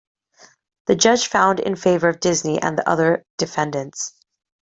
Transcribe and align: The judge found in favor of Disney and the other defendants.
The 0.87 0.95
judge 0.95 1.27
found 1.27 1.59
in 1.59 1.75
favor 1.75 2.09
of 2.09 2.19
Disney 2.19 2.59
and 2.59 2.75
the 2.75 2.89
other 2.89 3.23
defendants. 3.37 4.15